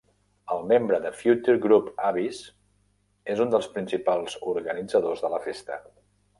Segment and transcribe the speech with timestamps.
[0.53, 2.41] El membre de Future Group Abyss
[3.35, 5.83] és un dels principals organitzadors de la festa.